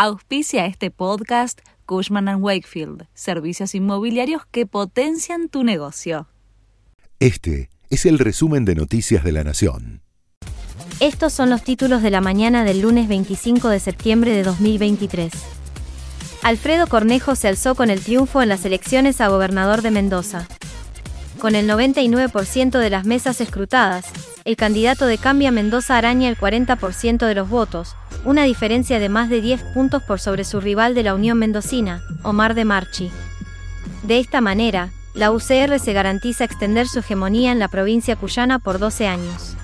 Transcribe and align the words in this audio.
Auspicia 0.00 0.64
este 0.66 0.92
podcast 0.92 1.58
Cushman⁇ 1.84 2.26
Wakefield, 2.40 3.08
servicios 3.14 3.74
inmobiliarios 3.74 4.42
que 4.48 4.64
potencian 4.64 5.48
tu 5.48 5.64
negocio. 5.64 6.28
Este 7.18 7.68
es 7.90 8.06
el 8.06 8.20
resumen 8.20 8.64
de 8.64 8.76
Noticias 8.76 9.24
de 9.24 9.32
la 9.32 9.42
Nación. 9.42 10.02
Estos 11.00 11.32
son 11.32 11.50
los 11.50 11.64
títulos 11.64 12.00
de 12.00 12.12
la 12.12 12.20
mañana 12.20 12.62
del 12.62 12.82
lunes 12.82 13.08
25 13.08 13.70
de 13.70 13.80
septiembre 13.80 14.30
de 14.30 14.44
2023. 14.44 15.32
Alfredo 16.44 16.86
Cornejo 16.86 17.34
se 17.34 17.48
alzó 17.48 17.74
con 17.74 17.90
el 17.90 18.00
triunfo 18.00 18.40
en 18.40 18.50
las 18.50 18.64
elecciones 18.64 19.20
a 19.20 19.26
gobernador 19.26 19.82
de 19.82 19.90
Mendoza. 19.90 20.46
Con 21.40 21.56
el 21.56 21.68
99% 21.68 22.78
de 22.78 22.90
las 22.90 23.04
mesas 23.04 23.40
escrutadas, 23.40 24.04
el 24.48 24.56
candidato 24.56 25.04
de 25.04 25.18
Cambia 25.18 25.50
Mendoza 25.50 25.98
araña 25.98 26.30
el 26.30 26.38
40% 26.38 27.26
de 27.26 27.34
los 27.34 27.50
votos, 27.50 27.96
una 28.24 28.44
diferencia 28.44 28.98
de 28.98 29.10
más 29.10 29.28
de 29.28 29.42
10 29.42 29.62
puntos 29.74 30.02
por 30.02 30.20
sobre 30.20 30.42
su 30.44 30.58
rival 30.58 30.94
de 30.94 31.02
la 31.02 31.14
Unión 31.14 31.36
Mendocina, 31.36 32.02
Omar 32.22 32.54
de 32.54 32.64
Marchi. 32.64 33.10
De 34.04 34.18
esta 34.18 34.40
manera, 34.40 34.88
la 35.12 35.32
UCR 35.32 35.78
se 35.78 35.92
garantiza 35.92 36.44
extender 36.44 36.86
su 36.86 37.00
hegemonía 37.00 37.52
en 37.52 37.58
la 37.58 37.68
provincia 37.68 38.16
cuyana 38.16 38.58
por 38.58 38.78
12 38.78 39.06
años. 39.06 39.54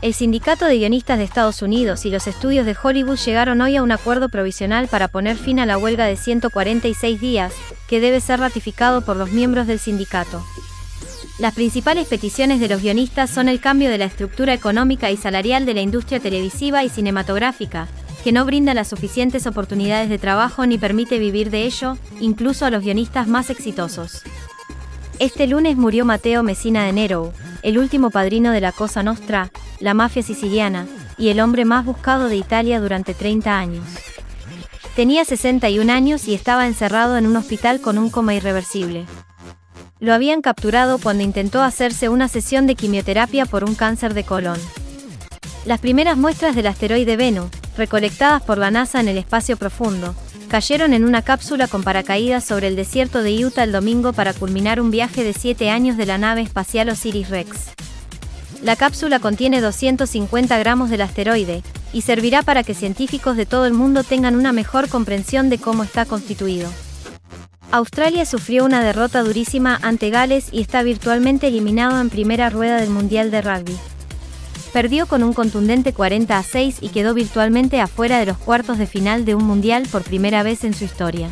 El 0.00 0.14
Sindicato 0.14 0.64
de 0.64 0.78
Guionistas 0.78 1.18
de 1.18 1.24
Estados 1.24 1.60
Unidos 1.60 2.06
y 2.06 2.10
los 2.10 2.26
estudios 2.26 2.64
de 2.64 2.74
Hollywood 2.82 3.18
llegaron 3.18 3.60
hoy 3.60 3.76
a 3.76 3.82
un 3.82 3.92
acuerdo 3.92 4.30
provisional 4.30 4.88
para 4.88 5.08
poner 5.08 5.36
fin 5.36 5.60
a 5.60 5.66
la 5.66 5.76
huelga 5.76 6.06
de 6.06 6.16
146 6.16 7.20
días, 7.20 7.52
que 7.86 8.00
debe 8.00 8.22
ser 8.22 8.40
ratificado 8.40 9.02
por 9.02 9.18
los 9.18 9.30
miembros 9.30 9.66
del 9.66 9.78
sindicato. 9.78 10.42
Las 11.40 11.54
principales 11.54 12.06
peticiones 12.06 12.60
de 12.60 12.68
los 12.68 12.82
guionistas 12.82 13.30
son 13.30 13.48
el 13.48 13.60
cambio 13.60 13.88
de 13.88 13.96
la 13.96 14.04
estructura 14.04 14.52
económica 14.52 15.10
y 15.10 15.16
salarial 15.16 15.64
de 15.64 15.72
la 15.72 15.80
industria 15.80 16.20
televisiva 16.20 16.84
y 16.84 16.90
cinematográfica, 16.90 17.88
que 18.22 18.30
no 18.30 18.44
brinda 18.44 18.74
las 18.74 18.88
suficientes 18.88 19.46
oportunidades 19.46 20.10
de 20.10 20.18
trabajo 20.18 20.66
ni 20.66 20.76
permite 20.76 21.18
vivir 21.18 21.48
de 21.50 21.64
ello, 21.64 21.96
incluso 22.20 22.66
a 22.66 22.70
los 22.70 22.82
guionistas 22.82 23.26
más 23.26 23.48
exitosos. 23.48 24.22
Este 25.18 25.46
lunes 25.46 25.78
murió 25.78 26.04
Mateo 26.04 26.42
Messina 26.42 26.84
de 26.84 26.92
Nero, 26.92 27.32
el 27.62 27.78
último 27.78 28.10
padrino 28.10 28.52
de 28.52 28.60
la 28.60 28.72
Cosa 28.72 29.02
Nostra, 29.02 29.50
la 29.78 29.94
mafia 29.94 30.22
siciliana, 30.22 30.86
y 31.16 31.30
el 31.30 31.40
hombre 31.40 31.64
más 31.64 31.86
buscado 31.86 32.28
de 32.28 32.36
Italia 32.36 32.80
durante 32.80 33.14
30 33.14 33.58
años. 33.58 33.84
Tenía 34.94 35.24
61 35.24 35.90
años 35.90 36.28
y 36.28 36.34
estaba 36.34 36.66
encerrado 36.66 37.16
en 37.16 37.26
un 37.26 37.36
hospital 37.36 37.80
con 37.80 37.96
un 37.96 38.10
coma 38.10 38.34
irreversible. 38.34 39.06
Lo 40.00 40.14
habían 40.14 40.40
capturado 40.40 40.98
cuando 40.98 41.22
intentó 41.22 41.62
hacerse 41.62 42.08
una 42.08 42.26
sesión 42.26 42.66
de 42.66 42.74
quimioterapia 42.74 43.44
por 43.44 43.64
un 43.64 43.74
cáncer 43.74 44.14
de 44.14 44.24
colon. 44.24 44.58
Las 45.66 45.78
primeras 45.78 46.16
muestras 46.16 46.56
del 46.56 46.68
asteroide 46.68 47.18
Venus, 47.18 47.50
recolectadas 47.76 48.40
por 48.42 48.56
la 48.56 48.70
NASA 48.70 48.98
en 49.00 49.08
el 49.08 49.18
espacio 49.18 49.58
profundo, 49.58 50.14
cayeron 50.48 50.94
en 50.94 51.04
una 51.04 51.20
cápsula 51.20 51.68
con 51.68 51.82
paracaídas 51.82 52.44
sobre 52.44 52.68
el 52.68 52.76
desierto 52.76 53.22
de 53.22 53.44
Utah 53.44 53.64
el 53.64 53.72
domingo 53.72 54.14
para 54.14 54.32
culminar 54.32 54.80
un 54.80 54.90
viaje 54.90 55.22
de 55.22 55.34
siete 55.34 55.68
años 55.68 55.98
de 55.98 56.06
la 56.06 56.16
nave 56.16 56.40
espacial 56.40 56.88
Osiris-Rex. 56.88 57.50
La 58.62 58.76
cápsula 58.76 59.18
contiene 59.18 59.60
250 59.60 60.58
gramos 60.58 60.88
del 60.88 61.02
asteroide, 61.02 61.62
y 61.92 62.02
servirá 62.02 62.42
para 62.42 62.62
que 62.62 62.72
científicos 62.72 63.36
de 63.36 63.44
todo 63.44 63.66
el 63.66 63.74
mundo 63.74 64.02
tengan 64.02 64.34
una 64.34 64.52
mejor 64.52 64.88
comprensión 64.88 65.50
de 65.50 65.58
cómo 65.58 65.82
está 65.82 66.06
constituido. 66.06 66.70
Australia 67.72 68.26
sufrió 68.26 68.64
una 68.64 68.82
derrota 68.82 69.22
durísima 69.22 69.78
ante 69.82 70.10
Gales 70.10 70.48
y 70.50 70.60
está 70.60 70.82
virtualmente 70.82 71.46
eliminado 71.46 72.00
en 72.00 72.10
primera 72.10 72.50
rueda 72.50 72.80
del 72.80 72.90
Mundial 72.90 73.30
de 73.30 73.42
Rugby. 73.42 73.76
Perdió 74.72 75.06
con 75.06 75.22
un 75.22 75.32
contundente 75.32 75.92
40 75.92 76.36
a 76.36 76.42
6 76.42 76.78
y 76.80 76.88
quedó 76.88 77.14
virtualmente 77.14 77.80
afuera 77.80 78.18
de 78.18 78.26
los 78.26 78.38
cuartos 78.38 78.76
de 78.78 78.86
final 78.86 79.24
de 79.24 79.36
un 79.36 79.44
Mundial 79.44 79.86
por 79.90 80.02
primera 80.02 80.42
vez 80.42 80.64
en 80.64 80.74
su 80.74 80.84
historia. 80.84 81.28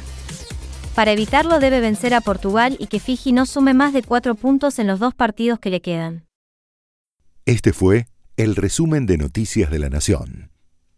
Para 0.94 1.10
evitarlo 1.10 1.58
debe 1.58 1.80
vencer 1.80 2.14
a 2.14 2.20
Portugal 2.20 2.76
y 2.78 2.86
que 2.86 3.00
Fiji 3.00 3.32
no 3.32 3.44
sume 3.44 3.74
más 3.74 3.92
de 3.92 4.04
4 4.04 4.36
puntos 4.36 4.78
en 4.78 4.86
los 4.86 5.00
dos 5.00 5.14
partidos 5.14 5.58
que 5.58 5.70
le 5.70 5.80
quedan. 5.80 6.24
Este 7.46 7.72
fue 7.72 8.06
el 8.36 8.54
resumen 8.54 9.06
de 9.06 9.18
Noticias 9.18 9.70
de 9.70 9.78
la 9.80 9.90
Nación. 9.90 10.50